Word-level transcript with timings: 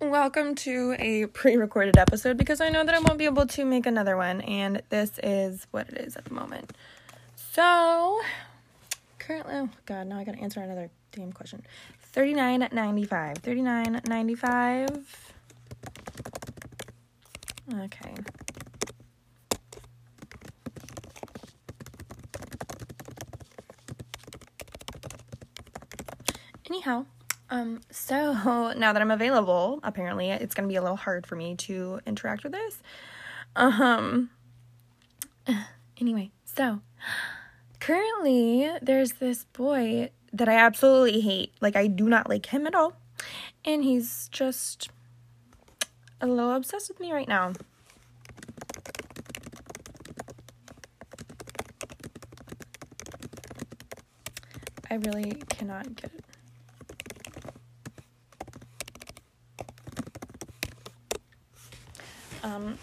welcome 0.00 0.54
to 0.54 0.94
a 0.98 1.26
pre 1.26 1.56
recorded 1.56 1.96
episode 1.96 2.36
because 2.36 2.60
I 2.60 2.68
know 2.68 2.84
that 2.84 2.94
I 2.94 2.98
won't 3.00 3.18
be 3.18 3.24
able 3.24 3.46
to 3.46 3.64
make 3.64 3.86
another 3.86 4.16
one, 4.16 4.40
and 4.42 4.82
this 4.90 5.18
is 5.22 5.66
what 5.70 5.88
it 5.88 5.98
is 5.98 6.16
at 6.16 6.24
the 6.24 6.34
moment. 6.34 6.72
So, 7.36 8.20
currently, 9.18 9.54
oh 9.54 9.68
god, 9.86 10.06
now 10.06 10.18
I 10.18 10.24
gotta 10.24 10.38
answer 10.38 10.60
another 10.60 10.90
damn 11.12 11.32
question. 11.32 11.62
Thirty 12.00 12.32
nine 12.32 12.68
ninety 12.72 13.04
five. 13.04 13.38
Thirty 13.38 13.62
nine 13.62 14.00
ninety 14.06 14.34
five. 14.34 15.34
Okay. 17.72 18.14
Anyhow, 26.70 27.06
um, 27.50 27.80
so 27.90 28.32
now 28.76 28.92
that 28.92 29.02
I'm 29.02 29.10
available, 29.10 29.80
apparently 29.82 30.30
it's 30.30 30.54
gonna 30.54 30.68
be 30.68 30.76
a 30.76 30.82
little 30.82 30.96
hard 30.96 31.26
for 31.26 31.36
me 31.36 31.54
to 31.56 32.00
interact 32.06 32.44
with 32.44 32.52
this. 32.52 32.78
Um, 33.56 34.30
anyway, 36.00 36.30
so 36.44 36.80
currently 37.80 38.70
there's 38.82 39.14
this 39.14 39.44
boy 39.44 40.10
that 40.32 40.48
I 40.48 40.54
absolutely 40.54 41.20
hate. 41.20 41.52
Like, 41.60 41.76
I 41.76 41.86
do 41.86 42.08
not 42.08 42.28
like 42.28 42.46
him 42.46 42.66
at 42.66 42.74
all. 42.74 42.94
And 43.64 43.82
he's 43.82 44.28
just 44.30 44.90
a 46.20 46.26
little 46.26 46.52
obsessed 46.52 46.88
with 46.88 47.00
me 47.00 47.12
right 47.12 47.28
now. 47.28 47.52
I 54.90 54.94
really 54.94 55.42
cannot 55.48 55.96
get 55.96 56.12
it. 56.14 56.24
Um, 62.58 62.78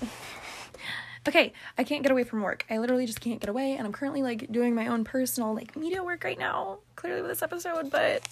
okay, 1.27 1.53
I 1.77 1.83
can't 1.83 2.01
get 2.01 2.11
away 2.11 2.23
from 2.23 2.41
work. 2.41 2.65
I 2.69 2.77
literally 2.77 3.05
just 3.05 3.21
can't 3.21 3.39
get 3.39 3.49
away, 3.49 3.73
and 3.73 3.85
I'm 3.85 3.93
currently 3.93 4.21
like 4.21 4.51
doing 4.51 4.73
my 4.73 4.87
own 4.87 5.03
personal 5.03 5.53
like 5.53 5.75
media 5.75 6.03
work 6.03 6.23
right 6.23 6.39
now. 6.39 6.79
Clearly 6.95 7.21
with 7.21 7.31
this 7.31 7.41
episode, 7.41 7.91
but 7.91 8.27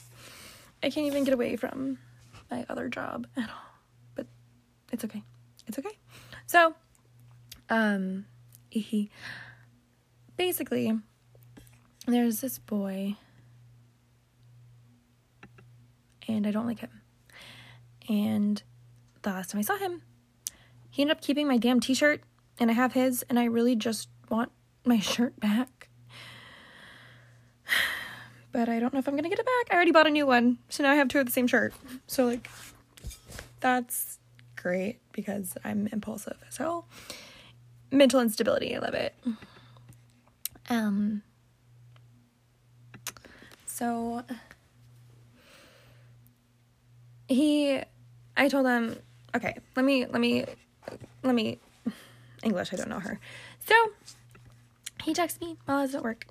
I 0.82 0.90
can't 0.90 1.08
even 1.08 1.24
get 1.24 1.34
away 1.34 1.56
from 1.56 2.00
my 2.50 2.66
other 2.70 2.88
job 2.88 3.28
at 3.36 3.50
all. 3.50 3.80
But 4.16 4.28
it's 4.92 5.04
okay. 5.06 5.24
It's 5.68 5.80
okay. 5.80 5.98
So, 6.46 6.76
um, 7.70 8.26
he 8.70 9.10
basically 10.38 10.98
there's 12.08 12.42
this 12.42 12.58
boy, 12.60 13.16
and 16.28 16.48
I 16.48 16.52
don't 16.52 16.68
like 16.68 16.80
him. 16.80 17.02
And 18.10 18.62
the 19.22 19.30
last 19.30 19.52
time 19.52 19.60
I 19.60 19.62
saw 19.62 19.78
him, 19.78 20.02
he 20.94 21.02
ended 21.02 21.18
up 21.18 21.24
keeping 21.24 21.48
my 21.48 21.58
damn 21.58 21.80
t 21.80 21.96
shirt, 21.96 22.22
and 22.60 22.70
I 22.70 22.76
have 22.76 22.94
his, 22.94 23.26
and 23.28 23.40
I 23.40 23.46
really 23.46 23.76
just 23.76 24.10
want 24.30 24.52
my 24.86 25.00
shirt 25.14 25.40
back. 25.40 25.90
But 28.52 28.70
I 28.70 28.80
don't 28.80 28.94
know 28.94 29.00
if 29.00 29.08
I'm 29.08 29.16
gonna 29.16 29.30
get 29.30 29.40
it 29.40 29.46
back. 29.48 29.74
I 29.74 29.76
already 29.76 29.90
bought 29.90 30.06
a 30.06 30.12
new 30.12 30.28
one, 30.28 30.60
so 30.70 30.84
now 30.84 30.92
I 30.92 30.96
have 30.96 31.08
two 31.08 31.18
of 31.18 31.26
the 31.26 31.32
same 31.32 31.48
shirt. 31.48 31.74
So, 32.06 32.26
like, 32.26 32.48
that's 33.62 34.20
great 34.56 35.00
because 35.12 35.58
I'm 35.64 35.88
impulsive. 35.92 36.38
As 36.48 36.54
so, 36.54 36.64
hell. 36.64 36.88
mental 37.90 38.20
instability, 38.22 38.76
I 38.76 38.78
love 38.78 38.94
it. 38.94 39.16
Um, 40.70 41.24
so 43.66 44.24
he, 47.28 47.82
I 48.38 48.48
told 48.48 48.68
him, 48.68 48.96
okay, 49.36 49.58
let 49.76 49.84
me, 49.84 50.06
let 50.06 50.22
me 50.22 50.46
let 51.24 51.36
me 51.36 51.60
English, 52.44 52.74
I 52.74 52.76
don't 52.76 52.90
know 52.90 53.00
her. 53.00 53.20
So 53.66 53.76
he 55.04 55.14
texted 55.14 55.42
me 55.42 55.58
while 55.66 55.78
I 55.78 55.82
was 55.82 55.96
at 55.96 56.04
work 56.04 56.28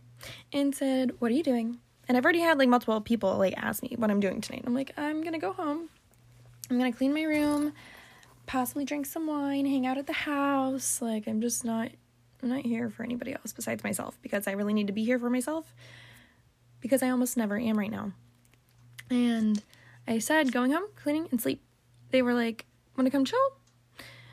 and 0.52 0.74
said, 0.74 1.12
What 1.18 1.30
are 1.30 1.34
you 1.34 1.42
doing? 1.42 1.78
And 2.08 2.16
I've 2.16 2.24
already 2.24 2.40
had 2.40 2.58
like 2.58 2.68
multiple 2.68 3.00
people 3.00 3.36
like 3.38 3.54
ask 3.56 3.82
me 3.82 3.94
what 3.96 4.10
I'm 4.10 4.20
doing 4.20 4.40
tonight. 4.40 4.64
I'm 4.66 4.74
like, 4.74 4.92
I'm 4.96 5.22
gonna 5.22 5.38
go 5.38 5.52
home. 5.52 5.88
I'm 6.70 6.78
gonna 6.78 6.92
clean 6.92 7.14
my 7.14 7.22
room, 7.22 7.72
possibly 8.46 8.84
drink 8.84 9.06
some 9.06 9.26
wine, 9.26 9.66
hang 9.66 9.86
out 9.86 9.98
at 9.98 10.06
the 10.06 10.12
house. 10.12 11.00
Like 11.02 11.26
I'm 11.26 11.40
just 11.40 11.64
not 11.64 11.90
I'm 12.42 12.48
not 12.48 12.64
here 12.64 12.90
for 12.90 13.02
anybody 13.02 13.32
else 13.32 13.52
besides 13.52 13.84
myself 13.84 14.18
because 14.20 14.48
I 14.48 14.52
really 14.52 14.74
need 14.74 14.88
to 14.88 14.92
be 14.92 15.04
here 15.04 15.18
for 15.18 15.30
myself 15.30 15.74
because 16.80 17.02
I 17.02 17.10
almost 17.10 17.36
never 17.36 17.58
am 17.58 17.78
right 17.78 17.90
now. 17.90 18.12
And 19.10 19.62
I 20.08 20.18
said 20.18 20.52
going 20.52 20.72
home, 20.72 20.88
cleaning 20.96 21.28
and 21.30 21.40
sleep. 21.40 21.62
They 22.10 22.22
were 22.22 22.34
like, 22.34 22.66
"Want 22.96 23.06
to 23.06 23.10
come 23.10 23.24
chill?" 23.24 23.61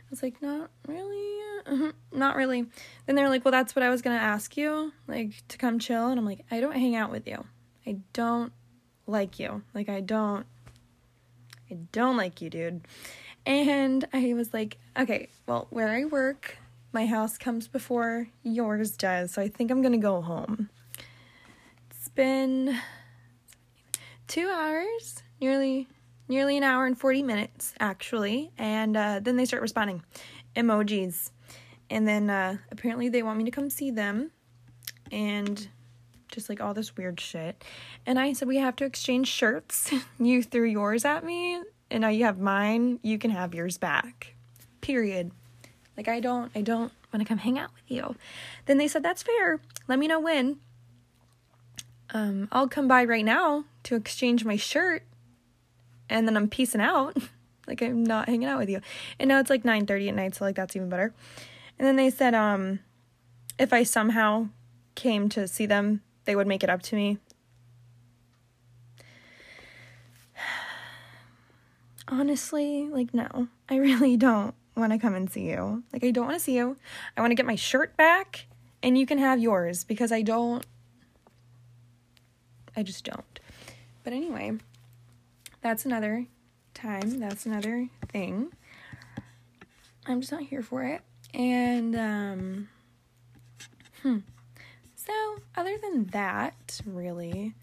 I 0.10 0.12
was 0.12 0.24
like, 0.24 0.42
not 0.42 0.72
really, 0.88 1.38
uh-huh. 1.68 1.92
not 2.12 2.36
really. 2.36 2.66
Then 3.06 3.16
they're 3.16 3.30
like, 3.30 3.46
well, 3.46 3.52
that's 3.52 3.76
what 3.76 3.84
I 3.84 3.90
was 3.90 4.02
gonna 4.02 4.16
ask 4.16 4.58
you, 4.58 4.92
like 5.08 5.48
to 5.50 5.58
come 5.60 5.78
chill. 5.78 6.08
And 6.08 6.18
I'm 6.18 6.26
like, 6.26 6.44
I 6.50 6.60
don't 6.60 6.76
hang 6.76 6.96
out 6.96 7.12
with 7.12 7.28
you. 7.28 7.46
I 7.86 7.98
don't 8.14 8.52
like 9.06 9.38
you. 9.38 9.62
Like 9.76 9.88
I 9.88 10.02
don't, 10.02 10.48
I 11.70 11.78
don't 11.92 12.18
like 12.18 12.42
you, 12.42 12.50
dude. 12.50 12.82
And 13.46 14.04
I 14.12 14.34
was 14.34 14.52
like, 14.52 14.80
okay, 14.98 15.30
well, 15.46 15.68
where 15.70 15.90
I 15.90 16.06
work, 16.06 16.58
my 16.92 17.06
house 17.06 17.38
comes 17.38 17.68
before 17.68 18.30
yours 18.42 18.98
does, 18.98 19.32
so 19.32 19.44
I 19.44 19.48
think 19.48 19.70
I'm 19.70 19.84
gonna 19.84 20.00
go 20.00 20.22
home. 20.22 20.72
It's 21.92 22.10
been 22.10 22.80
two 24.28 24.50
hours, 24.50 25.22
nearly 25.40 25.88
nearly 26.30 26.56
an 26.56 26.64
hour 26.64 26.86
and 26.86 26.98
40 26.98 27.24
minutes 27.24 27.74
actually 27.80 28.52
and 28.58 28.96
uh, 28.96 29.20
then 29.22 29.36
they 29.36 29.46
start 29.46 29.62
responding. 29.62 30.04
Emojis. 30.56 31.32
And 31.90 32.08
then 32.08 32.30
uh, 32.30 32.58
apparently 32.72 33.10
they 33.10 33.24
want 33.24 33.38
me 33.40 33.44
to 33.46 33.52
come 33.52 33.70
see 33.70 33.92
them 33.92 34.32
and 35.12 35.68
just 36.32 36.48
like 36.48 36.62
all 36.62 36.76
this 36.76 36.96
weird 36.96 37.20
shit. 37.20 37.64
And 38.06 38.20
i 38.20 38.34
said 38.34 38.48
we 38.48 38.58
have 38.58 38.76
to 38.78 38.86
exchange 38.86 39.28
shirts. 39.28 39.92
You 40.20 40.44
threw 40.44 40.66
yours 40.66 41.04
at 41.04 41.24
me 41.26 41.62
and 41.90 42.02
now 42.02 42.10
you 42.10 42.26
have 42.26 42.40
mine. 42.40 43.00
You 43.02 43.18
can 43.18 43.32
have 43.32 43.56
yours 43.56 43.78
back. 43.78 44.36
Period. 44.82 45.32
Like 45.98 46.08
i 46.08 46.20
don't 46.20 46.52
i 46.56 46.62
don't 46.62 46.94
want 47.12 47.22
to 47.22 47.26
come 47.26 47.40
hang 47.40 47.58
out 47.58 47.72
with 47.74 47.90
you. 47.90 48.16
Then 48.68 48.78
they 48.78 48.88
said 48.88 49.04
that's 49.04 49.24
fair. 49.24 49.60
Let 49.88 49.98
me 49.98 50.08
know 50.08 50.20
when. 50.20 50.60
Um, 52.12 52.48
i'll 52.52 52.68
come 52.68 52.88
by 52.88 53.04
right 53.04 53.26
now 53.26 53.66
to 53.84 53.96
exchange 53.96 54.44
my 54.44 54.56
shirt 54.56 55.04
and 56.10 56.28
then 56.28 56.36
I'm 56.36 56.50
peacing 56.50 56.82
out. 56.82 57.18
like 57.68 57.82
I'm 57.82 58.04
not 58.04 58.28
hanging 58.28 58.48
out 58.48 58.60
with 58.60 58.70
you. 58.70 58.82
And 59.20 59.30
now 59.30 59.40
it's 59.40 59.50
like 59.50 59.64
9:30 59.64 60.10
at 60.10 60.16
night, 60.16 60.36
so 60.36 60.46
like 60.46 60.56
that's 60.56 60.76
even 60.76 60.90
better. 60.90 61.14
And 61.78 61.88
then 61.88 61.96
they 61.96 62.10
said 62.10 62.34
um 62.34 62.80
if 63.58 63.74
I 63.74 63.84
somehow 63.84 64.50
came 64.96 65.30
to 65.30 65.48
see 65.48 65.66
them, 65.66 66.02
they 66.26 66.36
would 66.36 66.48
make 66.48 66.64
it 66.64 66.70
up 66.70 66.82
to 66.84 66.96
me. 66.96 67.18
Honestly, 72.08 72.90
like 72.90 73.14
no. 73.14 73.48
I 73.70 73.76
really 73.76 74.18
don't 74.18 74.56
want 74.76 74.94
to 74.94 74.98
come 74.98 75.14
and 75.14 75.30
see 75.30 75.50
you. 75.50 75.84
Like 75.94 76.04
I 76.04 76.12
don't 76.12 76.26
want 76.26 76.38
to 76.38 76.44
see 76.44 76.56
you. 76.56 76.78
I 77.16 77.22
want 77.22 77.32
to 77.32 77.36
get 77.36 77.46
my 77.46 77.56
shirt 77.56 77.96
back 77.98 78.48
and 78.82 78.98
you 78.98 79.06
can 79.06 79.18
have 79.18 79.40
yours 79.40 79.84
because 79.84 80.12
I 80.12 80.22
don't 80.22 80.66
I 82.76 82.84
just 82.84 83.04
don't. 83.04 83.40
But 84.04 84.14
anyway, 84.14 84.54
that's 85.62 85.86
another 85.86 86.28
time. 86.74 87.20
That's 87.20 87.46
another 87.46 87.90
thing. 88.10 88.52
I'm 90.06 90.22
just 90.22 90.32
not 90.32 90.42
here 90.42 90.62
for 90.62 90.84
it. 90.84 91.02
And 91.34 91.96
um 91.96 92.70
hmm. 94.02 94.20
So, 94.96 95.38
other 95.56 95.78
than 95.82 96.06
that, 96.08 96.82
really, 96.86 97.56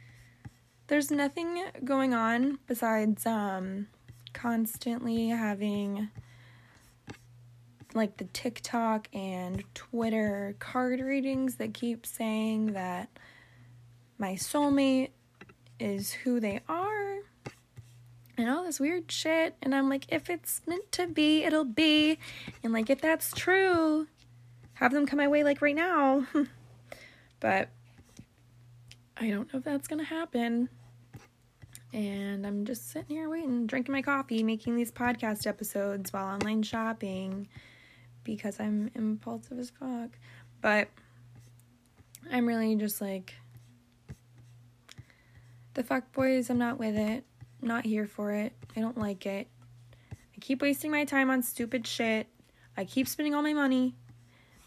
there's 0.88 1.10
nothing 1.10 1.64
going 1.84 2.14
on 2.14 2.58
besides 2.66 3.26
um 3.26 3.88
constantly 4.32 5.28
having 5.28 6.08
like 7.94 8.18
the 8.18 8.24
TikTok 8.24 9.08
and 9.14 9.64
Twitter 9.74 10.54
card 10.58 11.00
readings 11.00 11.56
that 11.56 11.72
keep 11.72 12.04
saying 12.04 12.74
that 12.74 13.08
my 14.18 14.34
soulmate 14.34 15.10
is 15.80 16.12
who 16.12 16.38
they 16.40 16.60
are 16.68 16.95
and 18.38 18.50
all 18.50 18.64
this 18.64 18.80
weird 18.80 19.10
shit. 19.10 19.54
And 19.62 19.74
I'm 19.74 19.88
like, 19.88 20.06
if 20.08 20.28
it's 20.28 20.60
meant 20.66 20.90
to 20.92 21.06
be, 21.06 21.44
it'll 21.44 21.64
be. 21.64 22.18
And 22.62 22.72
like, 22.72 22.90
if 22.90 23.00
that's 23.00 23.32
true, 23.32 24.06
have 24.74 24.92
them 24.92 25.06
come 25.06 25.18
my 25.18 25.28
way 25.28 25.42
like 25.42 25.62
right 25.62 25.74
now. 25.74 26.26
but 27.40 27.68
I 29.16 29.30
don't 29.30 29.52
know 29.52 29.58
if 29.58 29.64
that's 29.64 29.88
gonna 29.88 30.04
happen. 30.04 30.68
And 31.92 32.46
I'm 32.46 32.66
just 32.66 32.90
sitting 32.90 33.16
here 33.16 33.30
waiting, 33.30 33.66
drinking 33.66 33.92
my 33.92 34.02
coffee, 34.02 34.42
making 34.42 34.76
these 34.76 34.92
podcast 34.92 35.46
episodes 35.46 36.12
while 36.12 36.26
online 36.26 36.62
shopping 36.62 37.48
because 38.22 38.60
I'm 38.60 38.90
impulsive 38.94 39.58
as 39.58 39.70
fuck. 39.70 40.10
But 40.60 40.88
I'm 42.30 42.46
really 42.46 42.74
just 42.76 43.00
like, 43.00 43.34
the 45.72 45.84
fuck 45.84 46.12
boys, 46.12 46.50
I'm 46.50 46.58
not 46.58 46.78
with 46.78 46.96
it 46.96 47.24
not 47.62 47.84
here 47.84 48.06
for 48.06 48.32
it. 48.32 48.52
I 48.76 48.80
don't 48.80 48.98
like 48.98 49.26
it. 49.26 49.48
I 50.12 50.40
keep 50.40 50.62
wasting 50.62 50.90
my 50.90 51.04
time 51.04 51.30
on 51.30 51.42
stupid 51.42 51.86
shit. 51.86 52.26
I 52.76 52.84
keep 52.84 53.08
spending 53.08 53.34
all 53.34 53.42
my 53.42 53.54
money, 53.54 53.94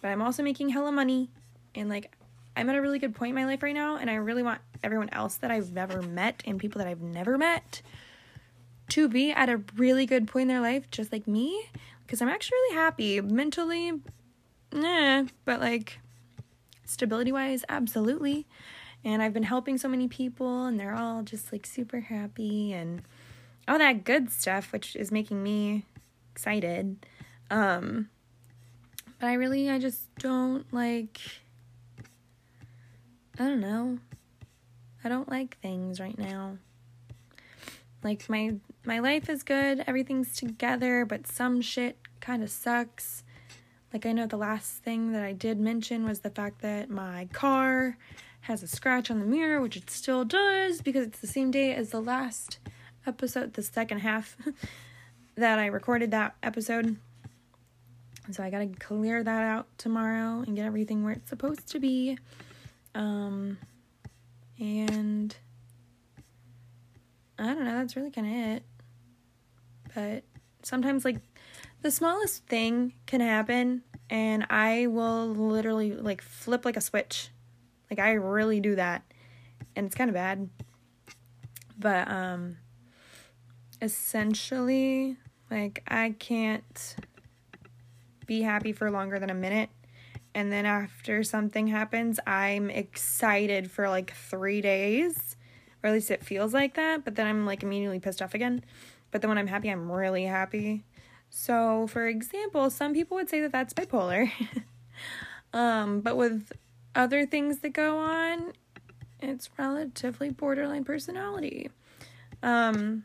but 0.01 0.09
I'm 0.09 0.21
also 0.21 0.41
making 0.41 0.69
hella 0.69 0.91
money. 0.91 1.29
And 1.75 1.89
like, 1.89 2.15
I'm 2.55 2.69
at 2.69 2.75
a 2.75 2.81
really 2.81 2.99
good 2.99 3.15
point 3.15 3.29
in 3.29 3.35
my 3.35 3.45
life 3.45 3.61
right 3.61 3.75
now, 3.75 3.97
and 3.97 4.09
I 4.09 4.15
really 4.15 4.43
want 4.43 4.61
everyone 4.83 5.09
else 5.11 5.35
that 5.37 5.51
I've 5.51 5.71
never 5.71 6.01
met 6.01 6.41
and 6.45 6.59
people 6.59 6.79
that 6.79 6.87
I've 6.87 7.01
never 7.01 7.37
met 7.37 7.81
to 8.89 9.07
be 9.07 9.31
at 9.31 9.49
a 9.49 9.61
really 9.75 10.05
good 10.05 10.27
point 10.27 10.43
in 10.43 10.47
their 10.47 10.61
life, 10.61 10.89
just 10.89 11.11
like 11.11 11.27
me, 11.27 11.69
because 12.05 12.21
I'm 12.21 12.29
actually 12.29 12.57
really 12.57 12.75
happy 12.75 13.21
mentally. 13.21 13.93
Nah, 14.73 15.25
but 15.45 15.59
like 15.59 15.99
stability 16.85 17.31
wise, 17.31 17.63
absolutely. 17.69 18.47
And 19.03 19.21
I've 19.21 19.33
been 19.33 19.43
helping 19.43 19.77
so 19.77 19.87
many 19.87 20.07
people, 20.07 20.65
and 20.65 20.79
they're 20.79 20.95
all 20.95 21.23
just 21.23 21.51
like 21.51 21.65
super 21.65 22.01
happy 22.01 22.73
and 22.73 23.01
all 23.67 23.77
that 23.77 24.03
good 24.03 24.31
stuff, 24.31 24.71
which 24.71 24.95
is 24.95 25.11
making 25.11 25.41
me 25.41 25.85
excited. 26.31 27.05
Um, 27.49 28.09
but 29.19 29.27
I 29.27 29.33
really, 29.33 29.69
I 29.69 29.79
just 29.79 30.13
don't 30.15 30.71
like, 30.73 31.19
I 33.39 33.47
don't 33.47 33.61
know. 33.61 33.99
I 35.03 35.09
don't 35.09 35.29
like 35.29 35.57
things 35.59 35.99
right 35.99 36.17
now. 36.17 36.57
Like 38.03 38.29
my 38.29 38.55
my 38.85 38.99
life 38.99 39.29
is 39.29 39.43
good, 39.43 39.83
everything's 39.87 40.35
together, 40.35 41.05
but 41.05 41.27
some 41.27 41.61
shit 41.61 41.97
kind 42.21 42.43
of 42.43 42.49
sucks. 42.49 43.23
Like 43.93 44.05
I 44.05 44.11
know 44.13 44.25
the 44.25 44.37
last 44.37 44.83
thing 44.83 45.11
that 45.11 45.23
I 45.23 45.33
did 45.33 45.59
mention 45.59 46.05
was 46.05 46.19
the 46.19 46.29
fact 46.29 46.61
that 46.61 46.89
my 46.89 47.27
car 47.33 47.97
has 48.49 48.63
a 48.63 48.67
scratch 48.67 49.11
on 49.11 49.19
the 49.19 49.25
mirror, 49.27 49.61
which 49.61 49.77
it 49.77 49.91
still 49.91 50.25
does 50.25 50.81
because 50.81 51.05
it's 51.05 51.19
the 51.19 51.27
same 51.27 51.51
day 51.51 51.71
as 51.71 51.91
the 51.91 52.01
last 52.01 52.57
episode, 53.05 53.53
the 53.53 53.61
second 53.61 53.99
half 53.99 54.35
that 55.35 55.59
I 55.59 55.67
recorded 55.67 56.09
that 56.11 56.35
episode. 56.41 56.97
So 58.31 58.43
I 58.43 58.49
gotta 58.49 58.67
clear 58.79 59.23
that 59.23 59.43
out 59.43 59.67
tomorrow 59.77 60.43
and 60.45 60.55
get 60.55 60.65
everything 60.65 61.03
where 61.03 61.13
it's 61.13 61.29
supposed 61.29 61.67
to 61.67 61.79
be. 61.79 62.17
Um, 62.95 63.59
and 64.59 65.35
I 67.37 67.53
don't 67.53 67.63
know, 67.63 67.77
that's 67.77 67.95
really 67.95 68.09
kind 68.09 68.27
of 68.27 68.55
it. 68.55 68.63
But 69.93 70.23
sometimes, 70.63 71.05
like, 71.05 71.21
the 71.83 71.91
smallest 71.91 72.47
thing 72.47 72.93
can 73.05 73.21
happen, 73.21 73.83
and 74.09 74.47
I 74.49 74.87
will 74.87 75.27
literally, 75.27 75.93
like, 75.93 76.23
flip 76.23 76.65
like 76.65 76.77
a 76.77 76.81
switch. 76.81 77.29
Like, 77.89 77.99
I 77.99 78.13
really 78.13 78.59
do 78.59 78.75
that. 78.75 79.03
And 79.75 79.85
it's 79.85 79.95
kind 79.95 80.09
of 80.09 80.13
bad. 80.13 80.49
But, 81.77 82.09
um, 82.09 82.57
essentially, 83.81 85.17
like, 85.49 85.83
I 85.87 86.15
can't 86.19 86.95
be 88.25 88.41
happy 88.41 88.73
for 88.73 88.91
longer 88.91 89.19
than 89.19 89.29
a 89.29 89.35
minute. 89.35 89.69
And 90.35 90.51
then 90.51 90.65
after 90.65 91.23
something 91.23 91.67
happens, 91.67 92.19
I'm 92.27 92.69
excited 92.69 93.71
for 93.71 93.89
like 93.89 94.13
three 94.13 94.61
days 94.61 95.35
or 95.83 95.87
at 95.87 95.93
least 95.93 96.11
it 96.11 96.23
feels 96.23 96.53
like 96.53 96.75
that, 96.75 97.05
but 97.05 97.15
then 97.15 97.27
I'm 97.27 97.45
like 97.45 97.63
immediately 97.63 97.99
pissed 97.99 98.21
off 98.21 98.33
again. 98.33 98.63
But 99.11 99.21
then 99.21 99.29
when 99.29 99.37
I'm 99.37 99.47
happy, 99.47 99.69
I'm 99.69 99.91
really 99.91 100.25
happy. 100.25 100.83
So, 101.29 101.87
for 101.87 102.07
example, 102.07 102.69
some 102.69 102.93
people 102.93 103.15
would 103.15 103.29
say 103.29 103.41
that 103.41 103.51
that's 103.51 103.73
bipolar. 103.73 104.31
um, 105.53 106.01
but 106.01 106.17
with 106.17 106.51
other 106.95 107.25
things 107.25 107.59
that 107.59 107.73
go 107.73 107.97
on, 107.97 108.53
it's 109.19 109.49
relatively 109.57 110.29
borderline 110.29 110.83
personality. 110.83 111.69
Um, 112.41 113.03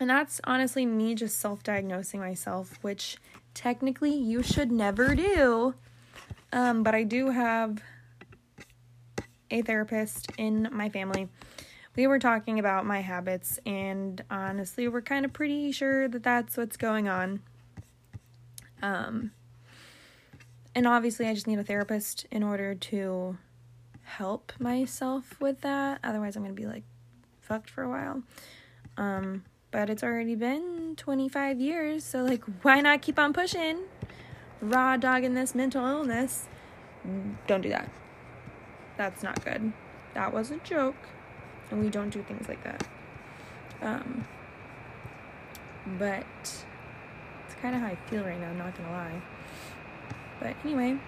and 0.00 0.10
that's 0.10 0.40
honestly 0.44 0.86
me 0.86 1.14
just 1.14 1.38
self 1.38 1.62
diagnosing 1.62 2.20
myself, 2.20 2.78
which 2.82 3.18
technically 3.52 4.14
you 4.14 4.42
should 4.42 4.72
never 4.72 5.14
do. 5.14 5.74
Um, 6.52 6.82
but 6.82 6.94
I 6.94 7.02
do 7.02 7.30
have 7.30 7.82
a 9.50 9.62
therapist 9.62 10.30
in 10.38 10.68
my 10.72 10.88
family 10.88 11.28
we 11.96 12.06
were 12.06 12.18
talking 12.18 12.58
about 12.58 12.86
my 12.86 13.00
habits, 13.00 13.58
and 13.64 14.22
honestly, 14.30 14.88
we're 14.88 15.02
kind 15.02 15.24
of 15.24 15.32
pretty 15.32 15.70
sure 15.72 16.08
that 16.08 16.22
that's 16.22 16.56
what's 16.56 16.76
going 16.76 17.08
on. 17.08 17.40
Um, 18.82 19.30
and 20.74 20.86
obviously, 20.86 21.26
I 21.26 21.34
just 21.34 21.46
need 21.46 21.58
a 21.58 21.64
therapist 21.64 22.26
in 22.30 22.42
order 22.42 22.74
to 22.74 23.38
help 24.02 24.52
myself 24.58 25.40
with 25.40 25.60
that. 25.62 26.00
Otherwise, 26.04 26.36
I'm 26.36 26.42
gonna 26.42 26.54
be 26.54 26.66
like 26.66 26.84
fucked 27.40 27.70
for 27.70 27.82
a 27.82 27.88
while. 27.88 28.22
Um, 28.96 29.44
but 29.70 29.90
it's 29.90 30.04
already 30.04 30.36
been 30.36 30.94
25 30.96 31.60
years, 31.60 32.04
so 32.04 32.22
like, 32.22 32.44
why 32.62 32.80
not 32.80 33.02
keep 33.02 33.18
on 33.18 33.32
pushing? 33.32 33.80
Raw 34.60 34.96
dogging 34.96 35.34
this 35.34 35.54
mental 35.54 35.84
illness. 35.84 36.46
Don't 37.46 37.60
do 37.60 37.68
that. 37.70 37.90
That's 38.96 39.22
not 39.22 39.44
good. 39.44 39.72
That 40.14 40.32
was 40.32 40.50
a 40.50 40.58
joke 40.58 40.94
and 41.70 41.82
we 41.82 41.90
don't 41.90 42.10
do 42.10 42.22
things 42.22 42.48
like 42.48 42.62
that. 42.64 42.86
Um, 43.82 44.26
but 45.98 46.24
it's 46.42 47.54
kind 47.60 47.74
of 47.74 47.80
how 47.80 47.88
I 47.88 47.96
feel 48.08 48.22
right 48.22 48.40
now, 48.40 48.50
I'm 48.50 48.58
not 48.58 48.76
gonna 48.76 48.90
lie. 48.90 49.22
But 50.44 50.54
anyway, 50.62 50.98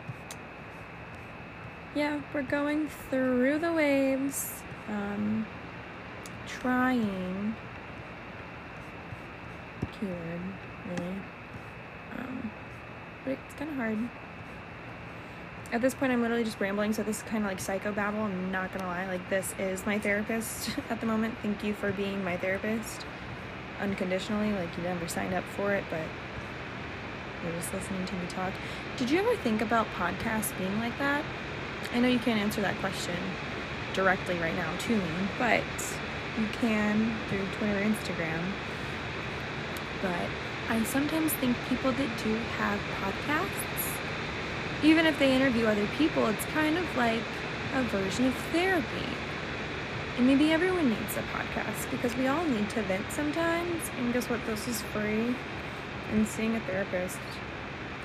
yeah, 1.94 2.22
we're 2.32 2.42
going 2.42 2.88
through 3.10 3.58
the 3.58 3.70
waves, 3.70 4.62
um, 4.88 5.46
trying. 6.46 7.54
Keyword, 10.00 10.40
really. 10.88 11.14
Um, 12.18 12.50
but 13.24 13.32
it's 13.32 13.54
kind 13.58 13.70
of 13.70 13.76
hard 13.76 13.98
at 15.72 15.82
this 15.82 15.94
point, 15.94 16.12
I'm 16.12 16.22
literally 16.22 16.44
just 16.44 16.60
rambling, 16.60 16.92
so 16.92 17.02
this 17.02 17.18
is 17.18 17.22
kind 17.24 17.44
of 17.44 17.50
like 17.50 17.60
psycho 17.60 17.92
psychobabble. 17.92 18.24
I'm 18.24 18.52
not 18.52 18.72
gonna 18.72 18.86
lie. 18.86 19.06
Like, 19.06 19.28
this 19.28 19.54
is 19.58 19.84
my 19.84 19.98
therapist 19.98 20.70
at 20.90 21.00
the 21.00 21.06
moment. 21.06 21.34
Thank 21.42 21.64
you 21.64 21.74
for 21.74 21.92
being 21.92 22.22
my 22.24 22.36
therapist 22.36 23.04
unconditionally. 23.80 24.52
Like, 24.52 24.74
you 24.76 24.84
never 24.84 25.08
signed 25.08 25.34
up 25.34 25.44
for 25.56 25.74
it, 25.74 25.84
but 25.90 26.00
you're 27.46 27.56
just 27.56 27.72
listening 27.72 28.04
to 28.04 28.14
me 28.14 28.26
talk. 28.28 28.52
Did 28.96 29.10
you 29.10 29.18
ever 29.20 29.36
think 29.36 29.62
about 29.62 29.86
podcasts 29.96 30.56
being 30.58 30.78
like 30.78 30.98
that? 30.98 31.24
I 31.94 32.00
know 32.00 32.08
you 32.08 32.18
can't 32.18 32.40
answer 32.40 32.60
that 32.60 32.76
question 32.78 33.16
directly 33.94 34.38
right 34.38 34.54
now 34.56 34.76
to 34.76 34.96
me, 34.96 35.28
but 35.38 35.62
you 36.38 36.46
can 36.60 37.16
through 37.28 37.46
Twitter, 37.58 37.80
Instagram. 37.80 38.42
But 40.02 40.28
I 40.68 40.82
sometimes 40.84 41.32
think 41.34 41.56
people 41.68 41.92
that 41.92 42.24
do 42.24 42.34
have 42.58 42.80
podcasts 43.00 43.66
even 44.82 45.06
if 45.06 45.18
they 45.18 45.34
interview 45.34 45.66
other 45.66 45.86
people, 45.98 46.26
it's 46.26 46.44
kind 46.46 46.76
of 46.76 46.96
like 46.96 47.22
a 47.74 47.82
version 47.84 48.26
of 48.26 48.34
therapy. 48.52 49.08
And 50.16 50.26
maybe 50.26 50.52
everyone 50.52 50.88
needs 50.88 51.16
a 51.16 51.22
podcast 51.36 51.90
because 51.90 52.14
we 52.16 52.26
all 52.26 52.44
need 52.44 52.68
to 52.70 52.82
vent 52.82 53.10
sometimes. 53.10 53.90
And 53.98 54.12
guess 54.12 54.28
what? 54.28 54.44
This 54.46 54.68
is 54.68 54.82
free. 54.82 55.34
And 56.12 56.26
seeing 56.26 56.54
a 56.56 56.60
therapist 56.60 57.18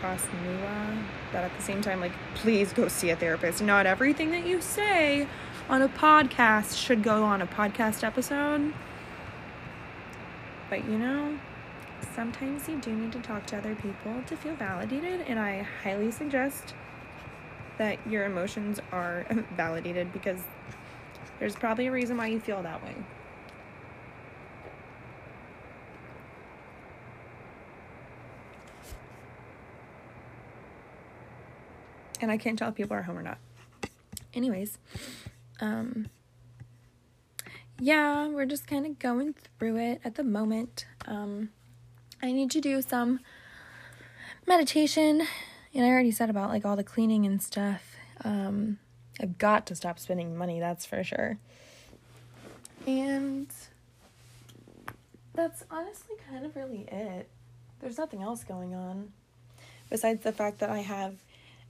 costs 0.01 0.27
moolah. 0.43 0.97
But 1.31 1.43
at 1.43 1.55
the 1.55 1.63
same 1.63 1.81
time, 1.81 1.99
like, 1.99 2.11
please 2.35 2.73
go 2.73 2.87
see 2.87 3.09
a 3.09 3.15
therapist. 3.15 3.61
Not 3.61 3.85
everything 3.85 4.31
that 4.31 4.45
you 4.45 4.59
say 4.61 5.27
on 5.69 5.81
a 5.81 5.89
podcast 5.89 6.77
should 6.77 7.03
go 7.03 7.23
on 7.23 7.41
a 7.41 7.47
podcast 7.47 8.03
episode. 8.03 8.73
But 10.69 10.85
you 10.85 10.97
know, 10.97 11.37
sometimes 12.15 12.67
you 12.67 12.77
do 12.77 12.93
need 12.93 13.11
to 13.11 13.19
talk 13.19 13.45
to 13.47 13.57
other 13.57 13.75
people 13.75 14.23
to 14.27 14.37
feel 14.37 14.55
validated, 14.55 15.21
and 15.27 15.39
I 15.39 15.67
highly 15.83 16.11
suggest 16.11 16.73
that 17.77 17.97
your 18.07 18.25
emotions 18.25 18.79
are 18.91 19.25
validated 19.57 20.13
because 20.13 20.39
there's 21.39 21.55
probably 21.55 21.87
a 21.87 21.91
reason 21.91 22.17
why 22.17 22.27
you 22.27 22.39
feel 22.39 22.61
that 22.63 22.83
way. 22.83 22.95
And 32.21 32.31
I 32.31 32.37
can't 32.37 32.57
tell 32.57 32.69
if 32.69 32.75
people 32.75 32.95
are 32.95 33.01
home 33.01 33.17
or 33.17 33.23
not. 33.23 33.39
Anyways, 34.33 34.77
um, 35.59 36.07
yeah, 37.79 38.27
we're 38.27 38.45
just 38.45 38.67
kind 38.67 38.85
of 38.85 38.99
going 38.99 39.33
through 39.33 39.77
it 39.77 40.01
at 40.05 40.15
the 40.15 40.23
moment. 40.23 40.85
Um, 41.07 41.49
I 42.21 42.31
need 42.31 42.51
to 42.51 42.61
do 42.61 42.81
some 42.81 43.19
meditation. 44.47 45.23
And 45.73 45.85
I 45.85 45.89
already 45.89 46.11
said 46.11 46.29
about 46.29 46.49
like 46.49 46.63
all 46.63 46.75
the 46.75 46.83
cleaning 46.83 47.25
and 47.25 47.41
stuff. 47.41 47.95
Um, 48.23 48.77
I've 49.19 49.37
got 49.37 49.65
to 49.67 49.75
stop 49.75 49.99
spending 49.99 50.37
money, 50.37 50.59
that's 50.59 50.85
for 50.85 51.03
sure. 51.03 51.39
And 52.85 53.47
that's 55.33 55.63
honestly 55.71 56.15
kind 56.29 56.45
of 56.45 56.55
really 56.55 56.87
it. 56.91 57.29
There's 57.79 57.97
nothing 57.97 58.21
else 58.21 58.43
going 58.43 58.75
on. 58.75 59.11
Besides 59.89 60.23
the 60.23 60.31
fact 60.31 60.59
that 60.59 60.69
I 60.69 60.79
have 60.79 61.15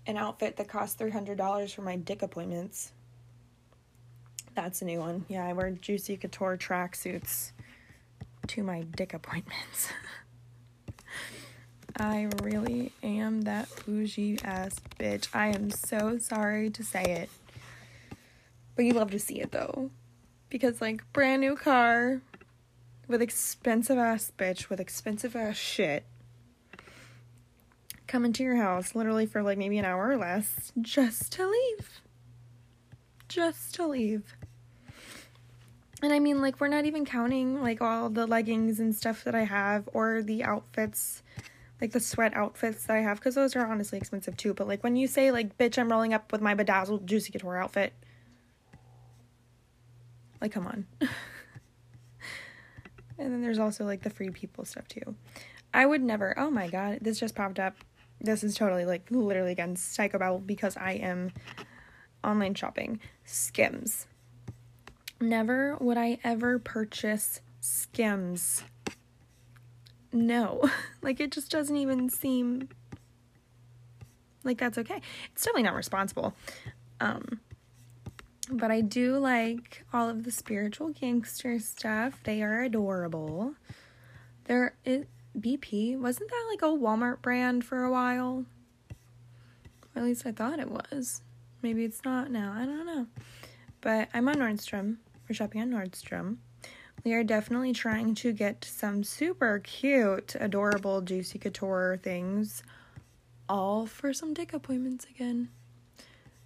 an 0.08 0.18
outfit 0.18 0.58
that 0.58 0.68
cost 0.68 1.00
$300 1.00 1.74
for 1.74 1.82
my 1.82 1.96
dick 1.96 2.22
appointments. 2.22 2.92
That's 4.56 4.82
a 4.82 4.86
new 4.86 5.00
one. 5.00 5.26
Yeah, 5.30 5.46
I 5.46 5.54
wear 5.54 5.72
Juicy 5.72 6.18
Couture 6.18 6.58
tracksuits 6.58 7.52
to 8.48 8.64
my 8.64 8.82
dick 8.82 9.14
appointments. 9.14 9.90
I 11.98 12.30
really 12.42 12.94
am 13.04 13.42
that 13.42 13.70
bougie 13.86 14.40
ass 14.44 14.76
bitch. 15.00 15.28
I 15.34 15.48
am 15.48 15.72
so 15.72 16.18
sorry 16.18 16.70
to 16.72 16.84
say 16.84 17.04
it. 17.04 17.30
But 18.76 18.86
you 18.86 18.94
love 18.94 19.12
to 19.12 19.20
see 19.20 19.40
it 19.40 19.52
though. 19.52 19.92
Because, 20.50 20.82
like, 20.82 21.04
brand 21.14 21.42
new 21.42 21.56
car 21.56 22.22
with 23.08 23.22
expensive 23.22 23.98
ass 23.98 24.32
bitch 24.38 24.70
with 24.70 24.80
expensive 24.80 25.36
ass 25.36 25.56
shit 25.56 26.06
coming 28.12 28.30
into 28.30 28.44
your 28.44 28.58
house 28.58 28.94
literally 28.94 29.26
for 29.26 29.42
like 29.42 29.58
maybe 29.58 29.78
an 29.78 29.86
hour 29.86 30.10
or 30.10 30.18
less 30.18 30.74
just 30.82 31.32
to 31.32 31.48
leave. 31.48 32.02
Just 33.30 33.74
to 33.76 33.88
leave. 33.88 34.36
And 36.04 36.12
I 36.12 36.20
mean, 36.20 36.42
like, 36.42 36.60
we're 36.60 36.68
not 36.68 36.86
even 36.86 37.06
counting 37.06 37.62
like 37.62 37.82
all 37.82 38.10
the 38.10 38.26
leggings 38.26 38.80
and 38.80 38.94
stuff 38.94 39.24
that 39.24 39.36
I 39.36 39.44
have 39.44 39.88
or 39.94 40.22
the 40.24 40.44
outfits, 40.44 41.24
like 41.80 41.92
the 41.92 42.00
sweat 42.00 42.36
outfits 42.36 42.86
that 42.88 42.98
I 42.98 43.02
have, 43.02 43.20
because 43.20 43.36
those 43.36 43.56
are 43.56 43.66
honestly 43.66 43.98
expensive 43.98 44.36
too. 44.36 44.54
But 44.54 44.68
like, 44.68 44.84
when 44.84 44.96
you 44.96 45.08
say, 45.08 45.32
like, 45.32 45.58
bitch, 45.58 45.78
I'm 45.78 45.90
rolling 45.90 46.14
up 46.14 46.32
with 46.32 46.42
my 46.42 46.54
bedazzled 46.54 47.08
Juicy 47.08 47.32
Couture 47.32 47.58
outfit, 47.58 47.94
like, 50.42 50.52
come 50.52 50.66
on. 50.68 50.86
and 53.20 53.32
then 53.32 53.42
there's 53.42 53.60
also 53.60 53.86
like 53.86 54.02
the 54.02 54.10
free 54.10 54.32
people 54.32 54.66
stuff 54.66 54.88
too. 54.88 55.16
I 55.74 55.86
would 55.86 56.02
never, 56.02 56.38
oh 56.38 56.50
my 56.50 56.68
god, 56.68 56.98
this 57.02 57.20
just 57.20 57.36
popped 57.36 57.60
up. 57.60 57.76
This 58.24 58.44
is 58.44 58.56
totally 58.56 58.86
like 58.86 59.10
literally 59.10 59.52
against 59.52 59.98
psychobabble 59.98 60.46
because 60.46 60.78
I 60.78 60.94
am 60.94 61.32
online 62.24 62.54
shopping. 62.54 63.00
Skims. 63.26 64.08
Never 65.20 65.76
would 65.80 65.98
I 65.98 66.20
ever 66.24 66.60
purchase 66.60 67.42
Skims. 67.60 68.64
No. 70.14 70.70
like 71.02 71.20
it 71.20 71.32
just 71.32 71.52
doesn't 71.52 71.76
even 71.76 72.10
seem 72.10 72.70
like 74.44 74.58
that's 74.58 74.78
okay. 74.78 75.02
It's 75.32 75.44
definitely 75.44 75.64
not 75.64 75.76
responsible. 75.76 76.36
Um 77.00 77.40
but 78.52 78.70
I 78.70 78.82
do 78.82 79.18
like 79.18 79.84
all 79.94 80.10
of 80.10 80.24
the 80.24 80.32
spiritual 80.32 80.90
gangster 80.90 81.58
stuff. 81.60 82.20
They 82.24 82.44
are 82.44 82.64
adorable. 82.64 83.56
There 84.46 84.76
is 84.84 85.06
BP. 85.40 85.98
Wasn't 85.98 86.30
that 86.30 86.48
like 86.50 86.62
a 86.62 86.76
Walmart 86.76 87.22
brand 87.22 87.64
for 87.64 87.84
a 87.84 87.92
while? 87.92 88.46
Or 89.96 90.02
at 90.02 90.04
least 90.04 90.26
I 90.26 90.32
thought 90.32 90.60
it 90.60 90.70
was. 90.70 91.22
Maybe 91.62 91.84
it's 91.84 92.04
not 92.04 92.32
now. 92.32 92.54
I 92.56 92.66
don't 92.66 92.86
know. 92.86 93.08
But 93.82 94.10
I'm 94.14 94.28
on 94.28 94.36
Nordstrom. 94.36 94.98
We're 95.28 95.36
shopping 95.36 95.62
on 95.62 95.72
Nordstrom. 95.72 96.38
We 97.04 97.14
are 97.14 97.24
definitely 97.24 97.74
trying 97.74 98.14
to 98.16 98.32
get 98.32 98.64
some 98.64 99.04
super 99.04 99.60
cute, 99.60 100.36
adorable 100.40 101.02
Juicy 101.02 101.40
Couture 101.40 102.00
things, 102.02 102.62
all 103.50 103.88
for 103.88 104.14
some 104.14 104.36
dick 104.36 104.54
appointments 104.54 105.08
again. 105.10 105.50